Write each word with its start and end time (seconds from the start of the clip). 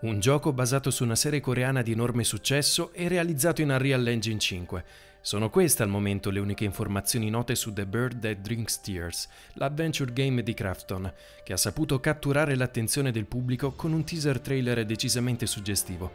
Un 0.00 0.20
gioco 0.20 0.52
basato 0.52 0.92
su 0.92 1.02
una 1.02 1.16
serie 1.16 1.40
coreana 1.40 1.82
di 1.82 1.90
enorme 1.90 2.22
successo 2.22 2.92
e 2.92 3.08
realizzato 3.08 3.62
in 3.62 3.70
Unreal 3.70 4.06
Engine 4.06 4.38
5. 4.38 4.84
Sono 5.20 5.50
queste 5.50 5.82
al 5.82 5.88
momento 5.88 6.30
le 6.30 6.38
uniche 6.38 6.64
informazioni 6.64 7.28
note 7.30 7.56
su 7.56 7.72
The 7.72 7.84
Bird 7.84 8.20
That 8.20 8.36
Drinks 8.36 8.80
Tears, 8.80 9.28
l'adventure 9.54 10.12
game 10.12 10.44
di 10.44 10.54
Crafton, 10.54 11.12
che 11.42 11.52
ha 11.52 11.56
saputo 11.56 11.98
catturare 11.98 12.54
l'attenzione 12.54 13.10
del 13.10 13.26
pubblico 13.26 13.72
con 13.72 13.92
un 13.92 14.04
teaser 14.04 14.38
trailer 14.38 14.86
decisamente 14.86 15.46
suggestivo. 15.46 16.12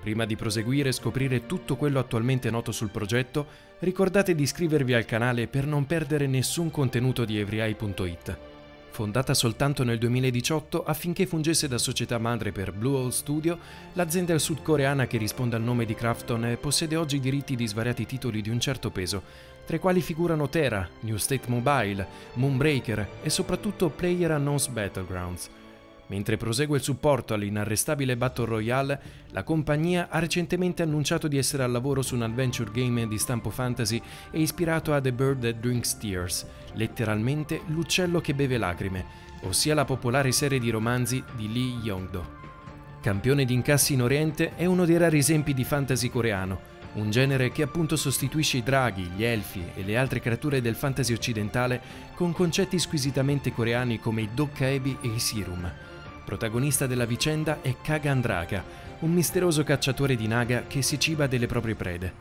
Prima 0.00 0.24
di 0.24 0.36
proseguire 0.36 0.90
e 0.90 0.92
scoprire 0.92 1.44
tutto 1.44 1.74
quello 1.74 1.98
attualmente 1.98 2.50
noto 2.50 2.70
sul 2.70 2.90
progetto, 2.90 3.46
ricordate 3.80 4.36
di 4.36 4.44
iscrivervi 4.44 4.94
al 4.94 5.04
canale 5.04 5.48
per 5.48 5.66
non 5.66 5.86
perdere 5.86 6.28
nessun 6.28 6.70
contenuto 6.70 7.24
di 7.24 7.40
everyeye.it. 7.40 8.47
Fondata 8.90 9.32
soltanto 9.34 9.84
nel 9.84 9.98
2018 9.98 10.82
affinché 10.84 11.26
fungesse 11.26 11.68
da 11.68 11.78
società 11.78 12.18
madre 12.18 12.50
per 12.50 12.72
Blue 12.72 12.98
Hole 12.98 13.12
Studio, 13.12 13.58
l'azienda 13.92 14.36
sudcoreana 14.38 15.06
che 15.06 15.18
risponde 15.18 15.56
al 15.56 15.62
nome 15.62 15.84
di 15.84 15.94
Krafton 15.94 16.58
possiede 16.60 16.96
oggi 16.96 17.20
diritti 17.20 17.54
di 17.54 17.66
svariati 17.66 18.06
titoli 18.06 18.42
di 18.42 18.50
un 18.50 18.58
certo 18.58 18.90
peso, 18.90 19.22
tra 19.64 19.76
i 19.76 19.80
quali 19.80 20.00
figurano 20.00 20.48
Terra, 20.48 20.88
New 21.00 21.16
State 21.16 21.48
Mobile, 21.48 22.06
Moonbreaker 22.34 23.08
e 23.22 23.30
soprattutto 23.30 23.88
Player 23.88 24.32
Unknown's 24.32 24.66
Battlegrounds. 24.68 25.50
Mentre 26.08 26.38
prosegue 26.38 26.78
il 26.78 26.82
supporto 26.82 27.34
all'inarrestabile 27.34 28.16
Battle 28.16 28.46
Royale, 28.46 29.00
la 29.30 29.42
compagnia 29.42 30.08
ha 30.10 30.18
recentemente 30.18 30.82
annunciato 30.82 31.28
di 31.28 31.36
essere 31.36 31.62
al 31.62 31.70
lavoro 31.70 32.00
su 32.00 32.14
un 32.14 32.22
adventure 32.22 32.70
game 32.72 33.06
di 33.06 33.18
stampo 33.18 33.50
fantasy 33.50 34.00
e 34.30 34.40
ispirato 34.40 34.94
a 34.94 35.00
The 35.00 35.12
Bird 35.12 35.42
That 35.42 35.56
Drinks 35.56 35.98
Tears, 35.98 36.46
letteralmente 36.74 37.60
l'uccello 37.66 38.22
che 38.22 38.34
beve 38.34 38.56
lacrime, 38.56 39.04
ossia 39.42 39.74
la 39.74 39.84
popolare 39.84 40.32
serie 40.32 40.58
di 40.58 40.70
romanzi 40.70 41.22
di 41.36 41.52
Lee 41.52 41.78
Yong-do. 41.82 42.36
Campione 43.02 43.44
di 43.44 43.52
incassi 43.52 43.92
in 43.92 44.02
Oriente 44.02 44.56
è 44.56 44.64
uno 44.64 44.86
dei 44.86 44.96
rari 44.96 45.18
esempi 45.18 45.52
di 45.52 45.62
fantasy 45.62 46.08
coreano, 46.08 46.76
un 46.94 47.10
genere 47.10 47.52
che 47.52 47.62
appunto 47.62 47.96
sostituisce 47.96 48.56
i 48.56 48.62
draghi, 48.62 49.02
gli 49.14 49.24
elfi 49.24 49.62
e 49.74 49.82
le 49.82 49.98
altre 49.98 50.20
creature 50.20 50.62
del 50.62 50.74
fantasy 50.74 51.12
occidentale 51.12 51.80
con 52.14 52.32
concetti 52.32 52.78
squisitamente 52.78 53.52
coreani 53.52 54.00
come 54.00 54.22
i 54.22 54.28
Dokkaebi 54.32 54.98
e 55.02 55.08
i 55.08 55.18
Sirum. 55.18 55.70
Protagonista 56.28 56.86
della 56.86 57.06
vicenda 57.06 57.62
è 57.62 57.76
Kagandraka, 57.80 58.62
un 58.98 59.14
misterioso 59.14 59.64
cacciatore 59.64 60.14
di 60.14 60.26
naga 60.26 60.66
che 60.66 60.82
si 60.82 61.00
ciba 61.00 61.26
delle 61.26 61.46
proprie 61.46 61.74
prede. 61.74 62.12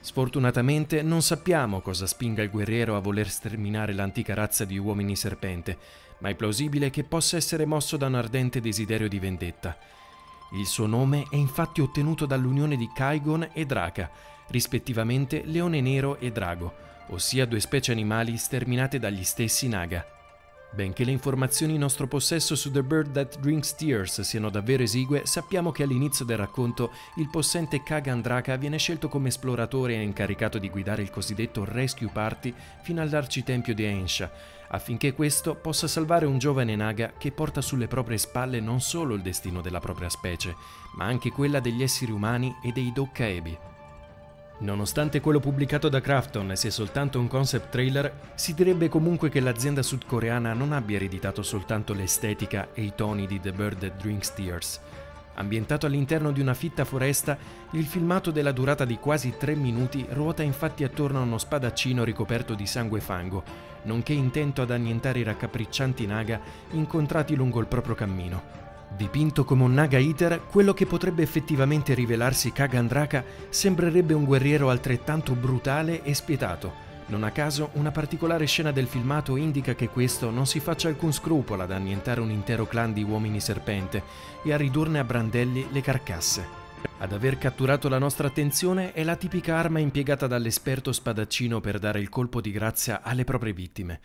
Sfortunatamente 0.00 1.02
non 1.02 1.22
sappiamo 1.22 1.80
cosa 1.80 2.04
spinga 2.04 2.42
il 2.42 2.50
guerriero 2.50 2.96
a 2.96 2.98
voler 2.98 3.28
sterminare 3.30 3.92
l'antica 3.92 4.34
razza 4.34 4.64
di 4.64 4.76
uomini 4.76 5.14
serpente, 5.14 5.78
ma 6.18 6.30
è 6.30 6.34
plausibile 6.34 6.90
che 6.90 7.04
possa 7.04 7.36
essere 7.36 7.64
mosso 7.64 7.96
da 7.96 8.08
un 8.08 8.16
ardente 8.16 8.60
desiderio 8.60 9.08
di 9.08 9.20
vendetta. 9.20 9.78
Il 10.54 10.66
suo 10.66 10.86
nome 10.86 11.28
è 11.30 11.36
infatti 11.36 11.80
ottenuto 11.80 12.26
dall'unione 12.26 12.76
di 12.76 12.90
Kaigon 12.92 13.50
e 13.52 13.64
Draka, 13.64 14.10
rispettivamente 14.48 15.42
leone 15.44 15.80
nero 15.80 16.18
e 16.18 16.32
drago, 16.32 16.74
ossia 17.10 17.46
due 17.46 17.60
specie 17.60 17.92
animali 17.92 18.36
sterminate 18.36 18.98
dagli 18.98 19.22
stessi 19.22 19.68
Naga. 19.68 20.13
Benché 20.74 21.04
le 21.04 21.12
informazioni 21.12 21.74
in 21.74 21.78
nostro 21.78 22.08
possesso 22.08 22.56
su 22.56 22.72
The 22.72 22.82
Bird 22.82 23.12
That 23.12 23.38
Drinks 23.38 23.76
Tears 23.76 24.22
siano 24.22 24.50
davvero 24.50 24.82
esigue, 24.82 25.24
sappiamo 25.24 25.70
che 25.70 25.84
all'inizio 25.84 26.24
del 26.24 26.36
racconto 26.36 26.90
il 27.14 27.30
possente 27.30 27.84
Kagan 27.84 28.20
Draka 28.20 28.56
viene 28.56 28.76
scelto 28.76 29.08
come 29.08 29.28
esploratore 29.28 29.94
e 29.94 30.02
incaricato 30.02 30.58
di 30.58 30.68
guidare 30.68 31.02
il 31.02 31.10
cosiddetto 31.10 31.64
Rescue 31.64 32.10
Party 32.12 32.52
fino 32.82 33.00
all'arcitempio 33.00 33.72
di 33.72 33.84
Ensha, 33.84 34.28
affinché 34.66 35.12
questo 35.12 35.54
possa 35.54 35.86
salvare 35.86 36.26
un 36.26 36.38
giovane 36.38 36.74
Naga 36.74 37.12
che 37.16 37.30
porta 37.30 37.60
sulle 37.60 37.86
proprie 37.86 38.18
spalle 38.18 38.58
non 38.58 38.80
solo 38.80 39.14
il 39.14 39.22
destino 39.22 39.60
della 39.60 39.78
propria 39.78 40.08
specie, 40.08 40.56
ma 40.96 41.04
anche 41.04 41.30
quella 41.30 41.60
degli 41.60 41.84
esseri 41.84 42.10
umani 42.10 42.52
e 42.60 42.72
dei 42.72 42.90
Dokkaebi. 42.92 43.73
Nonostante 44.56 45.20
quello 45.20 45.40
pubblicato 45.40 45.88
da 45.88 46.00
Krafton 46.00 46.52
sia 46.54 46.70
soltanto 46.70 47.18
un 47.18 47.26
concept 47.26 47.70
trailer, 47.70 48.12
si 48.34 48.54
direbbe 48.54 48.88
comunque 48.88 49.28
che 49.28 49.40
l'azienda 49.40 49.82
sudcoreana 49.82 50.52
non 50.52 50.72
abbia 50.72 50.96
ereditato 50.96 51.42
soltanto 51.42 51.92
l'estetica 51.92 52.68
e 52.72 52.82
i 52.82 52.92
toni 52.94 53.26
di 53.26 53.40
The 53.40 53.52
Bird 53.52 53.80
That 53.80 54.00
Drinks 54.00 54.32
Tears. 54.32 54.80
Ambientato 55.34 55.86
all'interno 55.86 56.30
di 56.30 56.40
una 56.40 56.54
fitta 56.54 56.84
foresta, 56.84 57.36
il 57.72 57.84
filmato 57.84 58.30
della 58.30 58.52
durata 58.52 58.84
di 58.84 58.98
quasi 58.98 59.34
tre 59.36 59.56
minuti 59.56 60.06
ruota 60.10 60.44
infatti 60.44 60.84
attorno 60.84 61.18
a 61.18 61.22
uno 61.22 61.38
spadaccino 61.38 62.04
ricoperto 62.04 62.54
di 62.54 62.66
sangue 62.66 62.98
e 62.98 63.02
fango, 63.02 63.42
nonché 63.82 64.12
intento 64.12 64.62
ad 64.62 64.70
annientare 64.70 65.18
i 65.18 65.24
raccapriccianti 65.24 66.06
naga 66.06 66.40
incontrati 66.70 67.34
lungo 67.34 67.58
il 67.58 67.66
proprio 67.66 67.96
cammino. 67.96 68.62
Dipinto 68.96 69.44
come 69.44 69.64
un 69.64 69.74
Naga 69.74 69.98
Eater, 69.98 70.44
quello 70.46 70.72
che 70.72 70.86
potrebbe 70.86 71.22
effettivamente 71.22 71.94
rivelarsi 71.94 72.52
Kagandraka 72.52 73.24
sembrerebbe 73.48 74.14
un 74.14 74.24
guerriero 74.24 74.70
altrettanto 74.70 75.34
brutale 75.34 76.04
e 76.04 76.14
spietato. 76.14 76.72
Non 77.06 77.24
a 77.24 77.32
caso, 77.32 77.70
una 77.72 77.90
particolare 77.90 78.46
scena 78.46 78.70
del 78.70 78.86
filmato 78.86 79.34
indica 79.34 79.74
che 79.74 79.88
questo 79.88 80.30
non 80.30 80.46
si 80.46 80.60
faccia 80.60 80.86
alcun 80.86 81.12
scrupolo 81.12 81.64
ad 81.64 81.72
annientare 81.72 82.20
un 82.20 82.30
intero 82.30 82.66
clan 82.66 82.92
di 82.92 83.02
uomini 83.02 83.40
serpente 83.40 84.02
e 84.44 84.52
a 84.52 84.56
ridurne 84.56 85.00
a 85.00 85.04
brandelli 85.04 85.66
le 85.72 85.80
carcasse. 85.80 86.62
Ad 86.98 87.12
aver 87.12 87.36
catturato 87.36 87.88
la 87.88 87.98
nostra 87.98 88.28
attenzione 88.28 88.92
è 88.92 89.02
la 89.02 89.16
tipica 89.16 89.56
arma 89.56 89.80
impiegata 89.80 90.28
dall'esperto 90.28 90.92
spadaccino 90.92 91.60
per 91.60 91.80
dare 91.80 91.98
il 91.98 92.08
colpo 92.08 92.40
di 92.40 92.52
grazia 92.52 93.02
alle 93.02 93.24
proprie 93.24 93.52
vittime. 93.52 94.00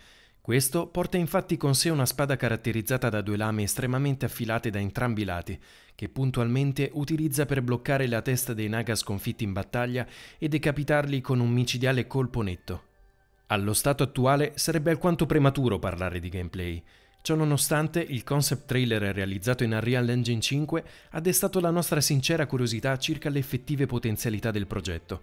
Questo 0.50 0.88
porta 0.88 1.16
infatti 1.16 1.56
con 1.56 1.76
sé 1.76 1.90
una 1.90 2.04
spada 2.04 2.34
caratterizzata 2.34 3.08
da 3.08 3.20
due 3.20 3.36
lame 3.36 3.62
estremamente 3.62 4.24
affilate 4.24 4.68
da 4.70 4.80
entrambi 4.80 5.22
i 5.22 5.24
lati, 5.24 5.56
che 5.94 6.08
puntualmente 6.08 6.90
utilizza 6.94 7.46
per 7.46 7.62
bloccare 7.62 8.08
la 8.08 8.20
testa 8.20 8.52
dei 8.52 8.68
Naga 8.68 8.96
sconfitti 8.96 9.44
in 9.44 9.52
battaglia 9.52 10.04
e 10.38 10.48
decapitarli 10.48 11.20
con 11.20 11.38
un 11.38 11.52
micidiale 11.52 12.08
colpo 12.08 12.42
netto. 12.42 12.82
Allo 13.46 13.72
stato 13.72 14.02
attuale 14.02 14.50
sarebbe 14.56 14.90
alquanto 14.90 15.24
prematuro 15.24 15.78
parlare 15.78 16.18
di 16.18 16.28
gameplay. 16.28 16.82
Ciononostante, 17.22 18.00
il 18.00 18.24
concept 18.24 18.66
trailer 18.66 19.02
realizzato 19.14 19.62
in 19.62 19.70
Unreal 19.70 20.08
Engine 20.08 20.40
5 20.40 20.84
ha 21.10 21.20
destato 21.20 21.60
la 21.60 21.70
nostra 21.70 22.00
sincera 22.00 22.46
curiosità 22.46 22.98
circa 22.98 23.30
le 23.30 23.38
effettive 23.38 23.86
potenzialità 23.86 24.50
del 24.50 24.66
progetto. 24.66 25.22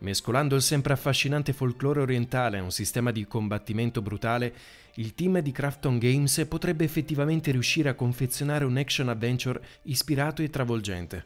Mescolando 0.00 0.54
il 0.54 0.62
sempre 0.62 0.92
affascinante 0.92 1.52
folklore 1.52 2.00
orientale 2.00 2.58
a 2.58 2.62
un 2.62 2.70
sistema 2.70 3.10
di 3.10 3.26
combattimento 3.26 4.00
brutale, 4.00 4.54
il 4.94 5.14
team 5.14 5.40
di 5.40 5.50
Crafton 5.50 5.98
Games 5.98 6.46
potrebbe 6.48 6.84
effettivamente 6.84 7.50
riuscire 7.50 7.88
a 7.88 7.94
confezionare 7.94 8.64
un 8.64 8.76
action 8.76 9.08
adventure 9.08 9.60
ispirato 9.82 10.42
e 10.42 10.50
travolgente. 10.50 11.24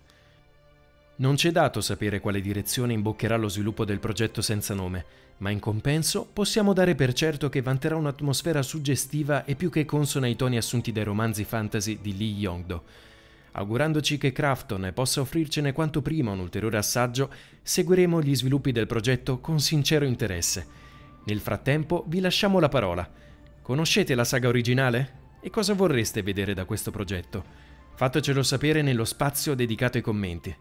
Non 1.17 1.35
c'è 1.35 1.51
dato 1.51 1.83
sapere 1.83 2.21
quale 2.21 2.41
direzione 2.41 2.95
imboccherà 2.95 3.37
lo 3.37 3.49
sviluppo 3.49 3.85
del 3.85 3.99
progetto 3.99 4.41
senza 4.41 4.73
nome, 4.73 5.05
ma 5.39 5.51
in 5.51 5.61
compenso 5.61 6.27
possiamo 6.33 6.73
dare 6.73 6.95
per 6.95 7.13
certo 7.13 7.51
che 7.51 7.61
vanterà 7.61 7.97
un'atmosfera 7.97 8.63
suggestiva 8.63 9.45
e 9.45 9.55
più 9.55 9.69
che 9.69 9.85
consona 9.85 10.27
ai 10.27 10.37
toni 10.37 10.57
assunti 10.57 10.93
dai 10.93 11.05
romanzi 11.05 11.45
fantasy 11.45 11.99
di 12.01 12.17
Lee 12.17 12.39
Yong-do 12.39 13.11
Augurandoci 13.53 14.17
che 14.17 14.33
Crafton 14.33 14.91
possa 14.95 15.21
offrircene 15.21 15.73
quanto 15.73 16.01
prima 16.01 16.31
un 16.31 16.39
ulteriore 16.39 16.79
assaggio, 16.79 17.31
seguiremo 17.63 18.23
gli 18.23 18.35
sviluppi 18.35 18.73
del 18.73 18.87
progetto 18.87 19.41
con 19.41 19.61
sincero 19.61 20.05
interesse. 20.05 20.67
Nel 21.25 21.41
frattempo 21.41 22.05
vi 22.09 22.21
lasciamo 22.21 22.59
la 22.59 22.69
parola. 22.69 23.09
Conoscete 23.61 24.15
la 24.15 24.25
saga 24.25 24.49
originale? 24.49 25.21
E 25.41 25.51
cosa 25.51 25.75
vorreste 25.75 26.23
vedere 26.23 26.55
da 26.55 26.65
questo 26.65 26.91
progetto? 26.91 27.45
Fatecelo 27.95 28.43
sapere 28.43 28.81
nello 28.81 29.05
spazio 29.05 29.55
dedicato 29.55 29.99
ai 29.99 30.03
commenti. 30.03 30.57